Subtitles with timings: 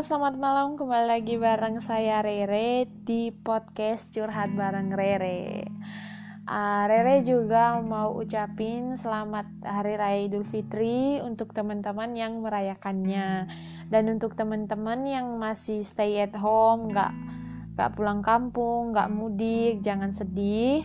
[0.00, 0.80] selamat malam.
[0.80, 5.68] Kembali lagi bareng saya Rere di podcast Curhat bareng Rere.
[6.48, 13.44] Uh, Rere juga mau ucapin selamat Hari Raya Idul Fitri untuk teman-teman yang merayakannya.
[13.92, 17.12] Dan untuk teman-teman yang masih stay at home, nggak
[17.76, 20.80] nggak pulang kampung, nggak mudik, jangan sedih,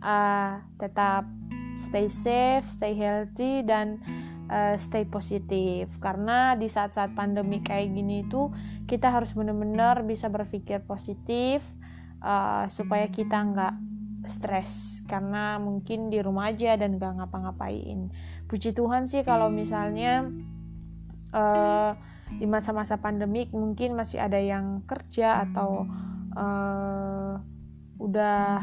[0.00, 1.28] uh, tetap
[1.76, 4.00] stay safe, stay healthy dan
[4.48, 8.50] uh, stay positif karena di saat-saat pandemi kayak gini itu
[8.88, 11.64] kita harus benar-benar bisa berpikir positif
[12.24, 13.74] uh, supaya kita nggak
[14.28, 18.12] stres karena mungkin di rumah aja dan nggak ngapa-ngapain.
[18.50, 20.28] Puji Tuhan sih kalau misalnya
[21.32, 21.96] uh,
[22.36, 25.88] di masa-masa pandemik mungkin masih ada yang kerja atau
[26.36, 27.40] uh,
[27.96, 28.60] udah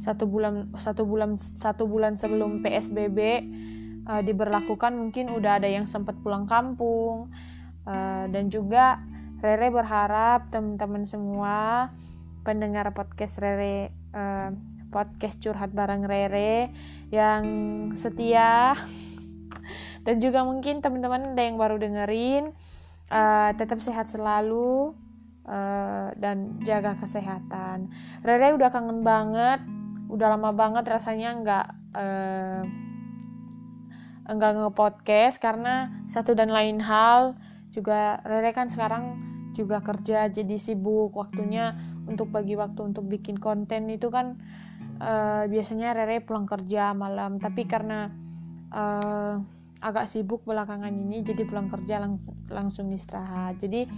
[0.00, 3.18] satu bulan satu bulan satu bulan sebelum PSBB
[4.10, 7.30] uh, diberlakukan mungkin udah ada yang sempat pulang kampung.
[7.86, 8.98] Uh, dan juga
[9.40, 11.88] Rere berharap teman-teman semua
[12.44, 14.52] pendengar podcast Rere uh,
[14.92, 16.74] podcast curhat bareng Rere
[17.14, 17.44] yang
[17.94, 18.74] setia.
[20.04, 22.56] Dan juga mungkin teman-teman ada yang baru dengerin
[23.12, 24.96] uh, tetap sehat selalu
[25.44, 27.92] uh, dan jaga kesehatan.
[28.24, 29.60] Rere udah kangen banget
[30.10, 32.62] udah lama banget rasanya nggak uh,
[34.30, 37.34] enggak nge-podcast karena satu dan lain hal.
[37.74, 39.18] Juga Rere kan sekarang
[39.54, 41.74] juga kerja jadi sibuk waktunya
[42.06, 44.38] untuk bagi waktu untuk bikin konten itu kan
[45.02, 47.42] uh, biasanya Rere pulang kerja malam.
[47.42, 48.10] Tapi karena
[48.70, 49.42] uh,
[49.82, 53.58] agak sibuk belakangan ini jadi pulang kerja lang langsung istirahat.
[53.58, 53.90] Jadi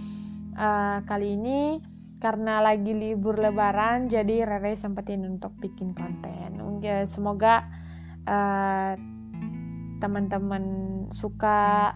[0.57, 1.79] uh, kali ini
[2.23, 6.57] karena lagi libur lebaran jadi Rere sempetin untuk bikin konten.
[7.07, 7.67] Semoga
[8.27, 9.12] uh,
[10.03, 10.65] teman-teman
[11.15, 11.95] suka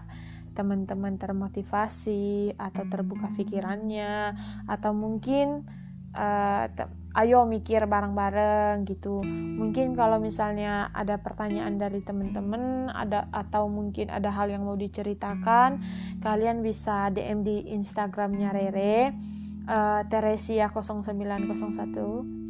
[0.55, 4.33] teman-teman termotivasi atau terbuka pikirannya
[4.65, 5.69] atau mungkin
[6.17, 6.65] uh,
[7.17, 9.21] ayo mikir bareng-bareng gitu.
[9.27, 15.81] Mungkin kalau misalnya ada pertanyaan dari teman-teman ada atau mungkin ada hal yang mau diceritakan
[16.21, 19.13] kalian bisa DM di Instagramnya Rere
[19.65, 22.49] uh, Teresia 0901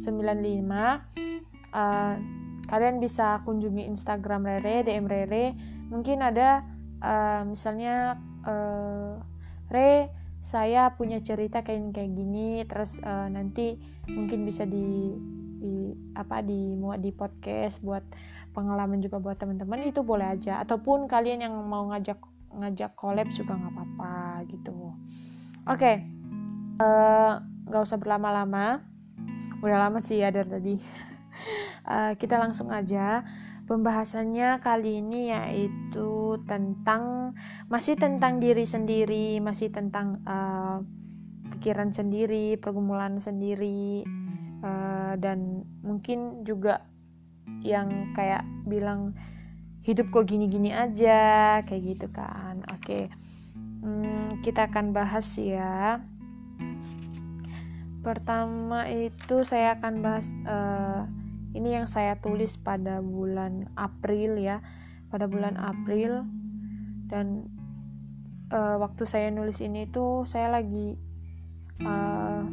[1.72, 2.37] uh,
[2.68, 5.56] kalian bisa kunjungi Instagram Rere DM Rere.
[5.88, 6.62] Mungkin ada
[7.00, 9.16] uh, misalnya uh,
[9.72, 13.74] Re saya punya cerita kayak kayak gini terus uh, nanti
[14.06, 15.12] mungkin bisa di,
[15.58, 18.06] di apa di muat di podcast buat
[18.54, 20.60] pengalaman juga buat teman-teman itu boleh aja.
[20.60, 22.20] Ataupun kalian yang mau ngajak
[22.52, 24.14] ngajak collab juga nggak apa-apa
[24.52, 24.92] gitu.
[25.68, 25.96] Oke okay.
[26.84, 27.40] uh,
[27.80, 28.84] usah berlama-lama.
[29.58, 30.74] Udah lama sih ya dari tadi
[31.88, 33.24] uh, kita langsung aja.
[33.68, 37.36] Pembahasannya kali ini yaitu tentang
[37.68, 40.80] masih tentang diri sendiri masih tentang uh,
[41.52, 44.08] pikiran sendiri pergumulan sendiri
[44.64, 46.80] uh, dan mungkin juga
[47.60, 49.12] yang kayak bilang
[49.84, 52.64] hidup kok gini-gini aja kayak gitu kan.
[52.72, 52.80] Oke.
[52.80, 53.04] Okay.
[53.84, 56.00] hmm, kita akan bahas ya.
[58.00, 61.04] Pertama itu saya akan bahas uh,
[61.56, 64.60] ini yang saya tulis pada bulan April ya.
[65.08, 66.28] Pada bulan April.
[67.08, 67.48] Dan
[68.52, 70.96] uh, waktu saya nulis ini tuh saya lagi
[71.84, 72.44] uh,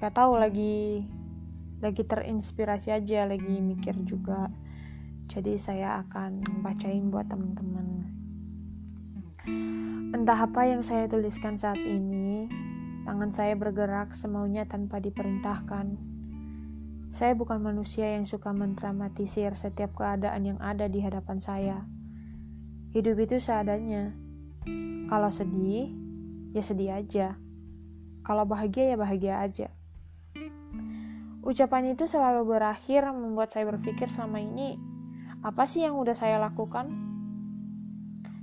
[0.00, 1.04] tahu lagi
[1.80, 4.52] lagi terinspirasi aja lagi mikir juga.
[5.30, 7.86] Jadi saya akan bacain buat teman-teman.
[10.10, 12.50] Entah apa yang saya tuliskan saat ini
[13.06, 16.09] tangan saya bergerak semaunya tanpa diperintahkan
[17.10, 21.82] saya bukan manusia yang suka mendramatisir setiap keadaan yang ada di hadapan saya.
[22.94, 24.14] Hidup itu seadanya.
[25.10, 25.90] Kalau sedih,
[26.54, 27.34] ya sedih aja.
[28.22, 29.74] Kalau bahagia, ya bahagia aja.
[31.42, 34.78] Ucapan itu selalu berakhir membuat saya berpikir selama ini,
[35.42, 36.94] apa sih yang udah saya lakukan?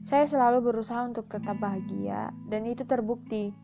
[0.03, 3.55] Saya selalu berusaha untuk tetap bahagia, dan itu terbukti.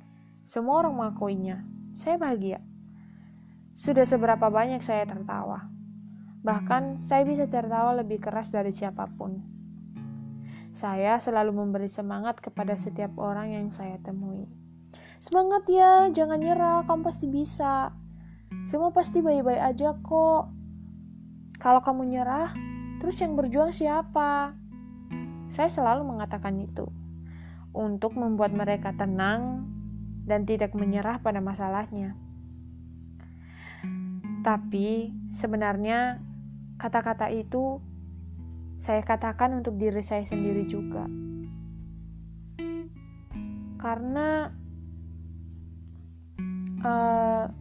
[0.48, 1.60] Semua orang mengakuinya.
[1.92, 2.64] Saya bahagia.
[3.74, 5.66] Sudah seberapa banyak saya tertawa.
[6.46, 9.42] Bahkan saya bisa tertawa lebih keras dari siapa pun.
[10.74, 14.46] Saya selalu memberi semangat kepada setiap orang yang saya temui.
[15.18, 17.90] Semangat ya, jangan nyerah, kamu pasti bisa.
[18.70, 20.54] Semua pasti baik-baik aja kok.
[21.58, 22.54] Kalau kamu nyerah,
[23.02, 24.54] terus yang berjuang siapa?
[25.50, 26.86] Saya selalu mengatakan itu
[27.74, 29.66] untuk membuat mereka tenang
[30.30, 32.23] dan tidak menyerah pada masalahnya.
[34.44, 36.20] Tapi sebenarnya
[36.76, 37.80] kata-kata itu
[38.78, 41.08] saya katakan untuk diri saya sendiri juga.
[43.84, 44.48] karena
[46.88, 47.52] uh,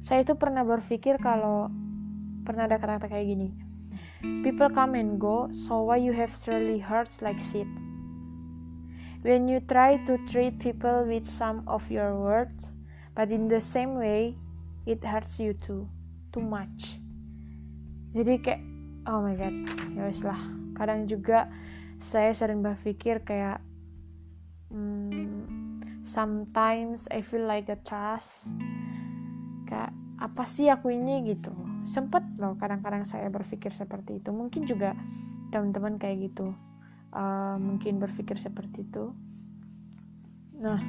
[0.00, 1.68] saya itu pernah berpikir kalau
[2.48, 3.48] pernah ada kata-kata kayak gini
[4.40, 7.68] people come and go so why you have surely hurts like shit
[9.20, 12.72] when you try to treat people with some of your words
[13.12, 14.32] but in the same way
[14.88, 15.84] it hurts you too
[16.30, 16.98] too much.
[18.10, 18.62] Jadi kayak
[19.06, 19.54] oh my god
[19.94, 20.38] ya wes lah.
[20.74, 21.50] Kadang juga
[22.00, 23.60] saya sering berpikir kayak
[24.72, 28.48] hmm, sometimes I feel like a trust
[29.68, 31.52] kayak apa sih aku ini gitu.
[31.86, 34.30] Sempet loh kadang-kadang saya berpikir seperti itu.
[34.32, 34.96] Mungkin juga
[35.50, 36.54] teman-teman kayak gitu
[37.14, 39.14] uh, mungkin berpikir seperti itu.
[40.58, 40.80] Nah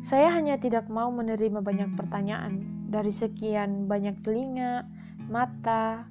[0.00, 4.82] saya hanya tidak mau menerima banyak pertanyaan dari sekian banyak telinga,
[5.30, 6.10] mata,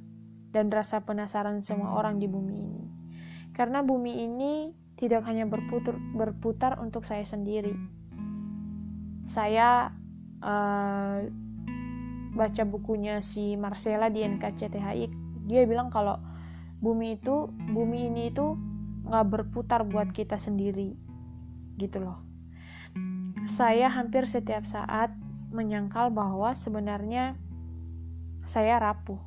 [0.56, 2.84] dan rasa penasaran semua orang di bumi ini.
[3.52, 7.76] Karena bumi ini tidak hanya berputar, berputar untuk saya sendiri.
[9.28, 9.92] Saya
[10.40, 11.28] uh,
[12.34, 15.06] baca bukunya si Marcella di NKCTHI
[15.50, 16.22] dia bilang kalau
[16.80, 18.54] bumi itu bumi ini itu
[19.10, 20.94] nggak berputar buat kita sendiri
[21.82, 22.22] gitu loh
[23.50, 25.10] saya hampir setiap saat
[25.50, 27.38] menyangkal bahwa sebenarnya
[28.46, 29.20] saya rapuh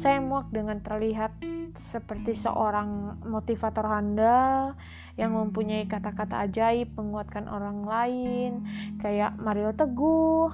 [0.00, 1.34] saya muak dengan terlihat
[1.76, 4.74] seperti seorang motivator handal
[5.14, 8.52] yang mempunyai kata-kata ajaib menguatkan orang lain
[8.98, 10.50] kayak Mario Teguh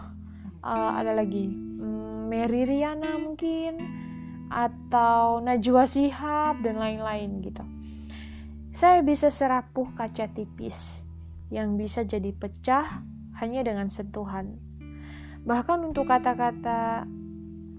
[0.67, 1.47] uh, ada lagi
[1.79, 3.79] um, Mary Riana mungkin
[4.51, 7.63] atau Najwa Shihab dan lain-lain gitu.
[8.77, 11.03] Saya bisa serapuh kaca tipis
[11.49, 13.01] yang bisa jadi pecah
[13.41, 14.57] hanya dengan sentuhan.
[15.47, 17.07] Bahkan untuk kata-kata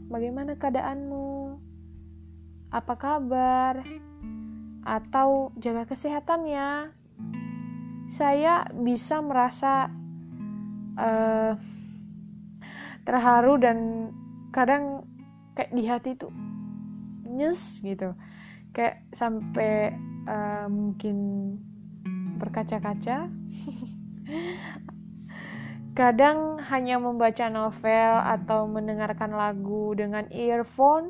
[0.08, 1.60] bagaimana keadaanmu?
[2.72, 3.84] Apa kabar?
[4.88, 6.92] Atau jaga kesehatan ya.
[8.08, 9.92] Saya bisa merasa
[10.96, 11.60] uh,
[13.04, 14.10] terharu dan
[14.56, 15.04] kadang
[15.56, 16.32] kayak di hati tuh
[17.28, 18.16] nyes gitu
[18.76, 19.96] kayak sampai
[20.28, 21.18] uh, mungkin
[22.38, 23.28] berkaca-kaca
[25.98, 31.10] kadang hanya membaca novel atau mendengarkan lagu dengan earphone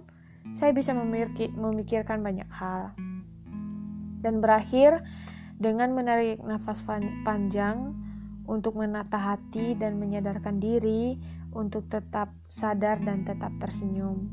[0.56, 2.95] saya bisa memikir memikirkan banyak hal
[4.24, 4.95] dan berakhir
[5.60, 6.80] dengan menarik nafas
[7.28, 8.00] panjang
[8.48, 11.19] untuk menata hati dan menyadarkan diri
[11.51, 14.31] untuk tetap sadar dan tetap tersenyum.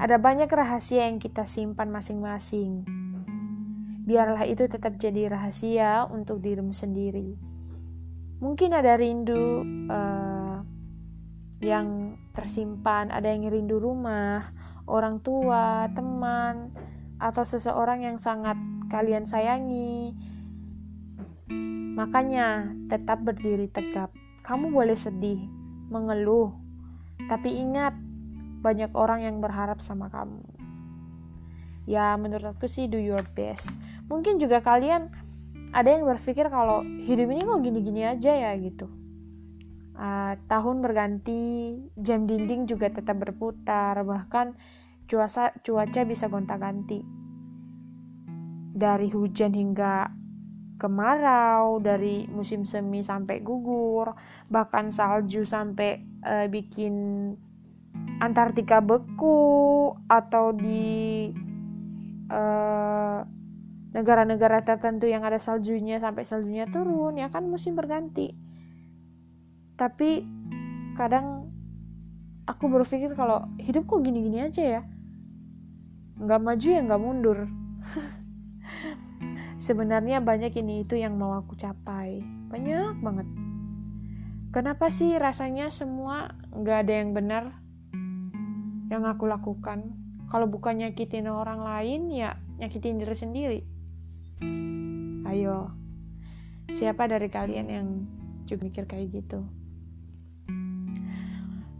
[0.00, 2.88] Ada banyak rahasia yang kita simpan masing-masing.
[4.08, 7.53] Biarlah itu tetap jadi rahasia untuk dirimu sendiri.
[8.44, 10.60] Mungkin ada rindu uh,
[11.64, 14.52] yang tersimpan, ada yang rindu rumah,
[14.84, 16.68] orang tua, teman,
[17.16, 18.60] atau seseorang yang sangat
[18.92, 20.12] kalian sayangi.
[21.96, 24.12] Makanya, tetap berdiri tegap.
[24.44, 25.40] Kamu boleh sedih,
[25.88, 26.52] mengeluh.
[27.32, 27.96] Tapi ingat,
[28.60, 30.44] banyak orang yang berharap sama kamu.
[31.88, 33.80] Ya, menurut aku sih do your best.
[34.12, 35.23] Mungkin juga kalian
[35.74, 38.86] ada yang berpikir kalau hidup ini kok gini-gini aja ya gitu.
[39.94, 44.54] Uh, tahun berganti, jam dinding juga tetap berputar, bahkan
[45.10, 47.02] cuaca cuaca bisa gonta-ganti.
[48.74, 50.10] Dari hujan hingga
[50.78, 54.14] kemarau, dari musim semi sampai gugur,
[54.50, 56.94] bahkan salju sampai uh, bikin
[58.18, 61.30] Antartika beku atau di
[62.30, 63.18] eh,
[63.94, 68.34] negara-negara tertentu yang ada saljunya sampai saljunya turun ya kan musim berganti.
[69.78, 70.26] Tapi
[70.98, 71.48] kadang
[72.44, 74.82] aku berpikir kalau hidup kok gini-gini aja ya
[76.14, 77.38] nggak maju ya nggak mundur
[79.64, 82.20] Sebenarnya banyak ini itu yang mau aku capai.
[82.52, 83.24] Banyak banget.
[84.52, 87.44] Kenapa sih rasanya semua nggak ada yang benar
[88.92, 89.94] yang aku lakukan?
[90.28, 93.60] Kalau bukan nyakitin orang lain, ya nyakitin diri sendiri.
[95.28, 95.70] Ayo,
[96.70, 97.88] siapa dari kalian yang
[98.48, 99.44] juga mikir kayak gitu?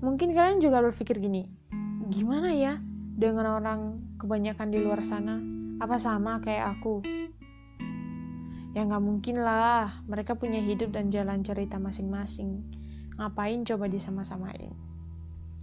[0.05, 1.49] Mungkin kalian juga berpikir gini,
[2.13, 2.77] gimana ya
[3.17, 3.81] dengan orang
[4.21, 5.41] kebanyakan di luar sana?
[5.81, 7.01] Apa sama kayak aku?
[8.75, 12.61] Ya nggak mungkin lah, mereka punya hidup dan jalan cerita masing-masing.
[13.15, 14.75] Ngapain coba disama-samain?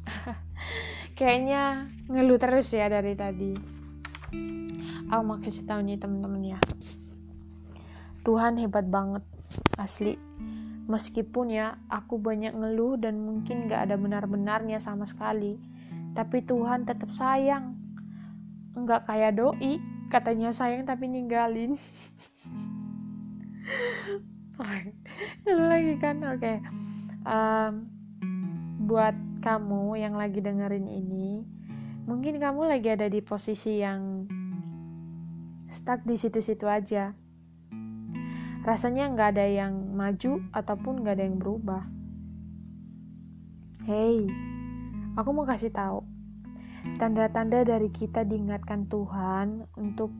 [1.19, 3.80] Kayaknya ngeluh terus ya dari tadi.
[5.11, 6.59] Aku mau kasih tahu nih temen-temen ya.
[8.21, 9.25] Tuhan hebat banget,
[9.75, 10.15] asli.
[10.87, 15.59] Meskipun ya aku banyak ngeluh dan mungkin gak ada benar-benarnya sama sekali.
[16.11, 17.75] Tapi Tuhan tetap sayang.
[18.75, 21.75] Enggak kayak doi, katanya sayang tapi ninggalin.
[25.45, 26.57] ngeluh lagi kan oke okay.
[27.25, 27.89] um,
[28.85, 31.45] buat kamu yang lagi dengerin ini
[32.21, 34.29] mungkin kamu lagi ada di posisi yang
[35.73, 37.17] stuck di situ-situ aja.
[38.61, 41.81] Rasanya nggak ada yang maju ataupun nggak ada yang berubah.
[43.89, 44.29] Hey
[45.17, 46.05] aku mau kasih tahu.
[47.01, 50.13] Tanda-tanda dari kita diingatkan Tuhan untuk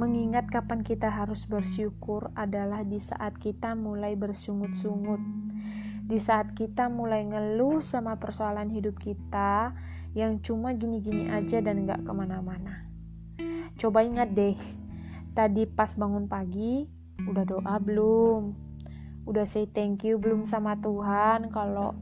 [0.00, 5.20] mengingat kapan kita harus bersyukur adalah di saat kita mulai bersungut-sungut.
[6.08, 9.76] Di saat kita mulai ngeluh sama persoalan hidup kita
[10.16, 12.88] yang cuma gini-gini aja dan gak ke mana-mana.
[13.78, 14.56] Coba ingat deh,
[15.36, 16.88] tadi pas bangun pagi,
[17.24, 18.54] udah doa belum?
[19.28, 21.92] Udah say thank you belum sama Tuhan kalau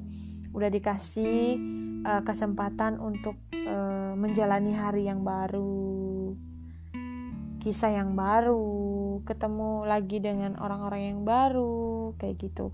[0.54, 1.58] udah dikasih
[2.06, 6.32] uh, kesempatan untuk uh, menjalani hari yang baru,
[7.60, 12.70] kisah yang baru, ketemu lagi dengan orang-orang yang baru, kayak gitu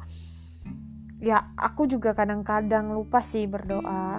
[1.23, 4.19] ya aku juga kadang-kadang lupa sih berdoa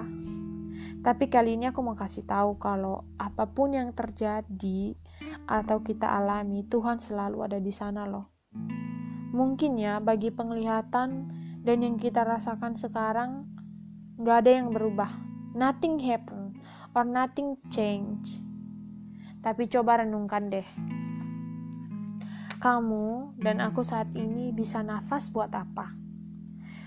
[1.04, 4.96] tapi kali ini aku mau kasih tahu kalau apa pun yang terjadi
[5.44, 8.32] atau kita alami Tuhan selalu ada di sana loh.
[9.36, 11.28] Mungkin ya bagi penglihatan
[11.60, 13.44] dan yang kita rasakan sekarang
[14.16, 15.12] nggak ada yang berubah.
[15.52, 16.56] Nothing happen
[16.96, 18.40] or nothing change.
[19.44, 20.66] Tapi coba renungkan deh.
[22.64, 26.04] Kamu dan aku saat ini bisa nafas buat apa?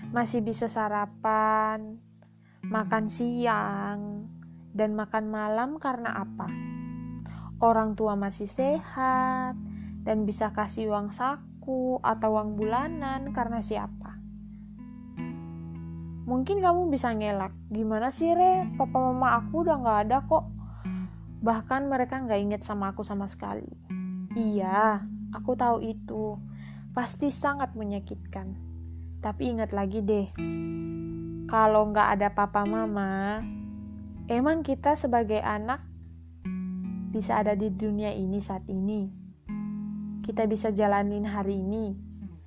[0.08, 2.00] masih bisa sarapan,
[2.66, 4.18] makan siang,
[4.74, 6.50] dan makan malam karena apa?
[7.58, 9.58] Orang tua masih sehat
[10.06, 14.18] dan bisa kasih uang saku atau uang bulanan karena siapa?
[16.28, 18.68] Mungkin kamu bisa ngelak, gimana sih Re?
[18.76, 20.44] Papa mama aku udah gak ada kok.
[21.40, 23.66] Bahkan mereka gak inget sama aku sama sekali.
[24.36, 26.36] Iya, aku tahu itu.
[26.92, 28.67] Pasti sangat menyakitkan
[29.18, 30.30] tapi ingat lagi deh,
[31.50, 33.42] kalau nggak ada papa mama,
[34.30, 35.82] emang kita sebagai anak
[37.10, 39.10] bisa ada di dunia ini saat ini.
[40.22, 41.96] Kita bisa jalanin hari ini.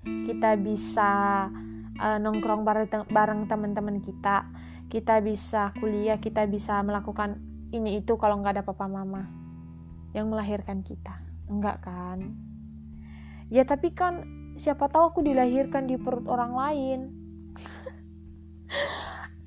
[0.02, 1.50] Kita bisa
[1.98, 4.48] uh, nongkrong bareng, bareng teman-teman kita.
[4.88, 7.42] Kita bisa kuliah, kita bisa melakukan
[7.74, 9.28] ini itu kalau nggak ada papa mama
[10.16, 11.20] yang melahirkan kita.
[11.50, 12.38] Enggak kan?
[13.52, 17.00] Ya tapi kan siapa tahu aku dilahirkan di perut orang lain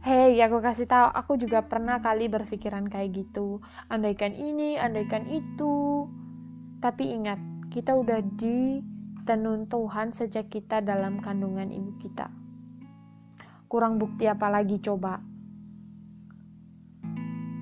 [0.04, 3.64] Hei, aku kasih tahu, aku juga pernah kali berpikiran kayak gitu.
[3.88, 6.04] Andaikan ini, andaikan itu.
[6.84, 7.40] Tapi ingat,
[7.72, 12.28] kita udah ditenun Tuhan sejak kita dalam kandungan ibu kita.
[13.64, 15.24] Kurang bukti apa lagi coba?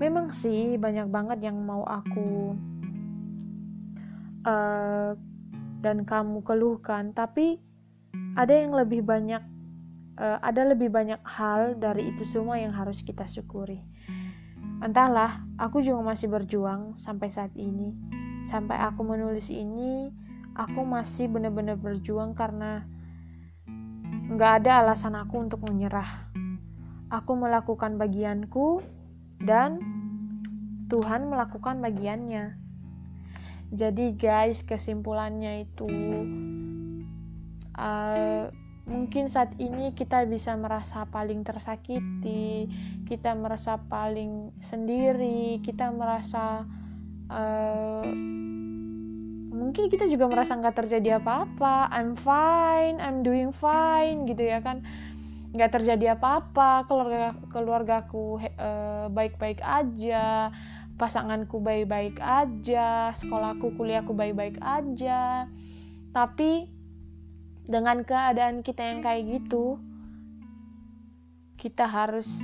[0.02, 2.58] Memang sih banyak banget yang mau aku
[4.50, 5.14] uh,
[5.82, 7.58] dan kamu keluhkan, tapi
[8.38, 9.42] ada yang lebih banyak,
[10.16, 13.82] uh, ada lebih banyak hal dari itu semua yang harus kita syukuri.
[14.82, 17.94] Entahlah, aku juga masih berjuang sampai saat ini.
[18.42, 20.10] Sampai aku menulis ini,
[20.58, 22.82] aku masih benar-benar berjuang karena
[24.32, 26.30] nggak ada alasan aku untuk menyerah.
[27.12, 28.80] Aku melakukan bagianku
[29.38, 29.78] dan
[30.88, 32.61] Tuhan melakukan bagiannya.
[33.72, 35.88] Jadi guys, kesimpulannya itu
[37.72, 38.52] uh,
[38.84, 42.68] mungkin saat ini kita bisa merasa paling tersakiti,
[43.08, 46.68] kita merasa paling sendiri, kita merasa
[47.32, 48.04] uh,
[49.56, 51.88] mungkin kita juga merasa nggak terjadi apa-apa.
[51.96, 54.84] I'm fine, I'm doing fine gitu ya kan
[55.52, 60.48] nggak terjadi apa-apa keluarga keluargaku uh, baik-baik aja
[61.02, 65.50] pasanganku baik-baik aja, sekolahku, kuliahku baik-baik aja.
[66.14, 66.70] Tapi
[67.66, 69.82] dengan keadaan kita yang kayak gitu,
[71.58, 72.38] kita harus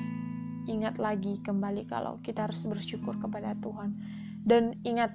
[0.67, 3.95] ingat lagi kembali kalau kita harus bersyukur kepada Tuhan.
[4.43, 5.15] Dan ingat,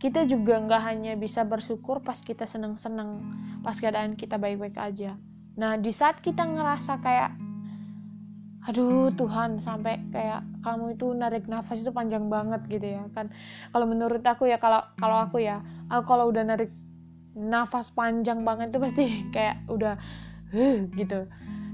[0.00, 3.20] kita juga nggak hanya bisa bersyukur pas kita seneng-seneng,
[3.60, 5.20] pas keadaan kita baik-baik aja.
[5.60, 7.49] Nah, di saat kita ngerasa kayak
[8.60, 13.32] aduh Tuhan sampai kayak kamu itu narik nafas itu panjang banget gitu ya kan.
[13.72, 16.68] Kalau menurut aku ya kalau kalau aku ya aku kalau udah narik
[17.32, 19.96] nafas panjang banget itu pasti kayak udah
[20.52, 21.24] huh, gitu.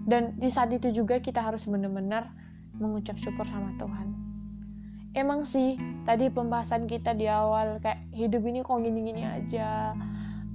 [0.06, 2.30] Dan di saat itu juga kita harus benar-benar
[2.78, 4.14] mengucap syukur sama Tuhan.
[5.16, 9.96] Emang sih tadi pembahasan kita di awal kayak hidup ini kok gini-gini aja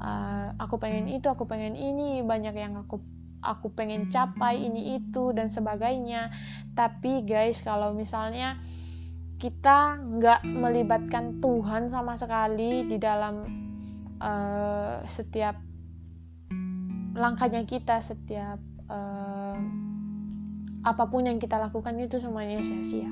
[0.02, 3.00] uh, aku pengen itu aku pengen ini banyak yang aku
[3.42, 6.30] aku pengen capai ini itu dan sebagainya.
[6.78, 8.62] Tapi guys kalau misalnya
[9.42, 13.42] kita nggak melibatkan Tuhan sama sekali di dalam
[14.22, 15.58] uh, setiap
[17.18, 19.58] langkahnya kita setiap uh,
[20.82, 23.10] apa pun yang kita lakukan itu semuanya sia-sia.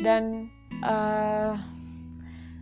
[0.00, 0.50] Dan
[0.82, 1.54] uh,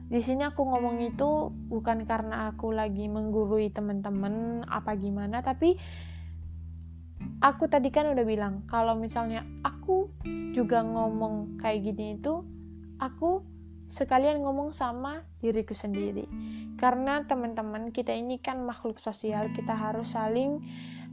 [0.09, 5.77] di sini aku ngomong itu bukan karena aku lagi menggurui teman-teman apa gimana tapi
[7.45, 10.09] aku tadi kan udah bilang kalau misalnya aku
[10.57, 12.43] juga ngomong kayak gini itu
[12.99, 13.45] aku
[13.89, 16.29] sekalian ngomong sama diriku sendiri.
[16.77, 20.61] Karena teman-teman kita ini kan makhluk sosial kita harus saling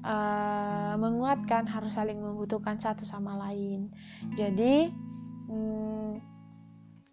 [0.03, 3.89] uh, menguatkan harus saling membutuhkan satu sama lain.
[4.35, 4.91] Jadi
[5.49, 6.19] hmm,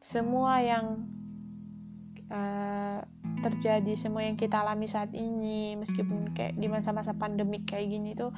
[0.02, 1.06] semua yang
[2.32, 2.98] uh,
[3.44, 8.32] terjadi semua yang kita alami saat ini meskipun kayak di masa-masa pandemik kayak gini tuh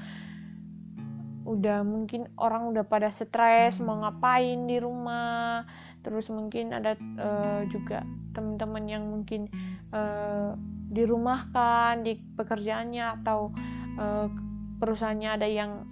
[1.44, 5.68] udah mungkin orang udah pada stres mau ngapain di rumah.
[6.00, 9.52] Terus mungkin ada uh, juga teman-teman yang mungkin
[9.92, 10.56] uh,
[10.88, 13.52] dirumahkan di pekerjaannya atau
[14.00, 14.28] uh,
[14.80, 15.84] perusahaannya ada yang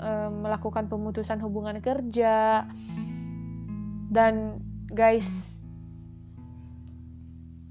[0.00, 2.68] uh, melakukan pemutusan hubungan kerja.
[4.12, 4.60] Dan
[4.92, 5.53] guys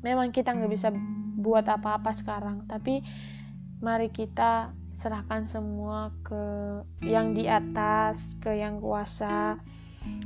[0.04, 0.92] memang kita nggak bisa
[1.40, 3.02] buat apa-apa sekarang tapi
[3.84, 6.44] mari kita serahkan semua ke
[7.04, 9.58] yang di atas, ke yang kuasa.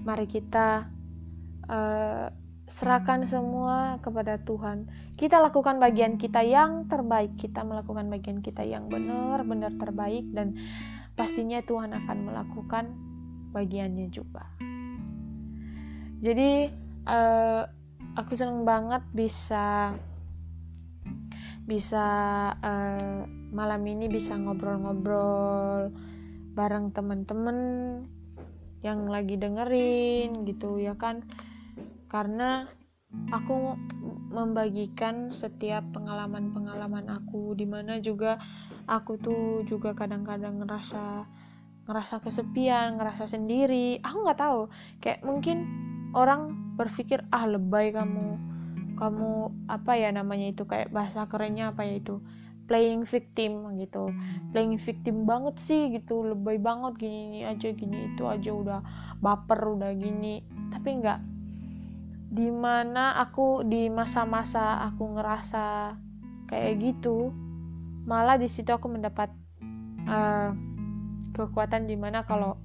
[0.04, 0.86] Mari kita
[1.72, 2.28] uh,
[2.68, 4.92] serahkan semua kepada Tuhan.
[5.16, 7.40] Kita lakukan bagian kita yang terbaik.
[7.40, 10.54] Kita melakukan bagian kita yang benar-benar terbaik dan
[11.16, 12.86] pastinya Tuhan akan melakukan
[13.56, 14.46] bagiannya juga.
[16.20, 16.70] Jadi
[17.08, 17.64] uh,
[18.18, 19.94] aku senang banget bisa
[21.70, 22.06] bisa
[22.58, 23.22] uh,
[23.54, 25.94] malam ini bisa ngobrol-ngobrol
[26.58, 27.58] bareng temen-temen
[28.82, 31.22] yang lagi dengerin gitu ya kan?
[32.10, 32.66] Karena
[33.30, 33.78] aku
[34.34, 38.42] membagikan setiap pengalaman-pengalaman aku di mana juga
[38.90, 41.28] aku tuh juga kadang-kadang ngerasa
[41.86, 44.02] ngerasa kesepian ngerasa sendiri.
[44.02, 44.62] Aku nggak tahu
[45.04, 45.68] kayak mungkin
[46.18, 48.38] orang berpikir ah lebay kamu.
[48.98, 49.32] Kamu
[49.70, 52.22] apa ya namanya itu kayak bahasa kerennya apa ya itu
[52.70, 54.14] playing victim gitu.
[54.54, 56.22] Playing victim banget sih gitu.
[56.22, 58.80] Lebay banget gini, gini aja gini itu aja udah
[59.18, 60.46] baper udah gini.
[60.70, 61.20] Tapi enggak
[62.28, 65.96] di mana aku di masa-masa aku ngerasa
[66.52, 67.32] kayak gitu
[68.08, 69.32] malah di situ aku mendapat
[70.08, 70.52] uh,
[71.36, 72.56] kekuatan di mana kalau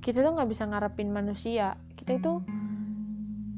[0.00, 1.76] kita tuh nggak bisa ngarepin manusia.
[1.92, 2.40] Kita itu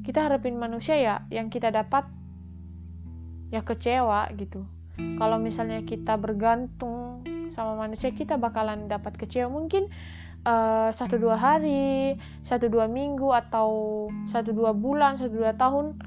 [0.03, 2.03] kita harapin manusia ya yang kita dapat
[3.49, 4.67] ya kecewa gitu.
[5.17, 9.49] Kalau misalnya kita bergantung sama manusia kita bakalan dapat kecewa.
[9.49, 9.89] Mungkin
[10.45, 15.97] uh, satu dua hari satu dua minggu atau satu dua bulan satu dua tahun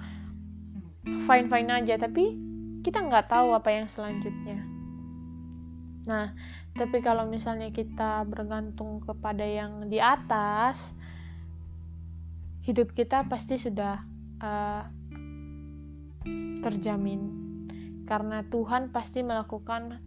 [1.24, 1.96] fine fine aja.
[1.96, 2.24] Tapi
[2.84, 4.60] kita nggak tahu apa yang selanjutnya.
[6.06, 6.36] Nah
[6.76, 10.92] tapi kalau misalnya kita bergantung kepada yang di atas
[12.66, 14.02] hidup kita pasti sudah
[14.42, 14.82] uh,
[16.66, 17.22] terjamin
[18.10, 20.02] karena Tuhan pasti melakukan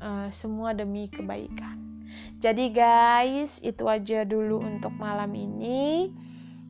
[0.00, 2.08] uh, semua demi kebaikan.
[2.40, 6.12] Jadi guys, itu aja dulu untuk malam ini.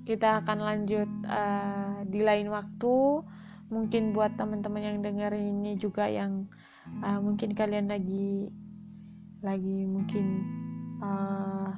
[0.03, 3.22] Kita akan lanjut uh, di lain waktu.
[3.70, 6.46] Mungkin buat teman-teman yang dengerin ini juga yang
[7.03, 8.50] uh, mungkin kalian lagi
[9.44, 10.27] lagi mungkin
[11.05, 11.68] uh,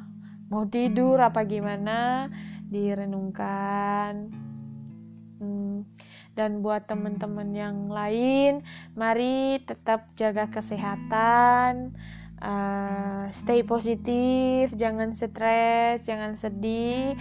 [0.46, 2.30] mau tidur apa gimana
[2.70, 4.30] direnungkan.
[5.36, 5.84] Hmm,
[6.36, 8.64] dan buat teman-teman yang lain,
[8.96, 11.96] mari tetap jaga kesehatan,
[12.40, 17.16] uh, stay positif, jangan stres, jangan sedih.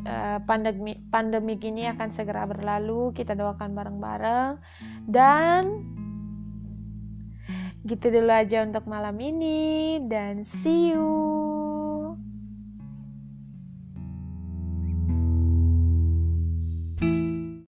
[0.00, 4.56] Uh, pandemi pandemi ini akan segera berlalu, kita doakan bareng-bareng
[5.04, 5.84] dan
[7.84, 11.49] gitu dulu aja untuk malam ini dan see you.